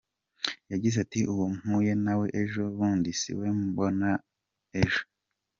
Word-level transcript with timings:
Yagize 0.71 0.97
ati 1.05 1.19
“Uwo 1.33 1.45
mpuye 1.57 1.93
nawe 2.05 2.25
ejo 2.41 2.61
bundi, 2.77 3.09
siwe 3.21 3.45
mbona 3.63 4.09
ejo. 4.81 5.01